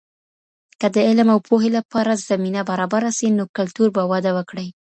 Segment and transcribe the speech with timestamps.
[0.79, 4.67] که د علم او پوهې لپاره زمینه برابره سي، نو کلتور به وده وکړي.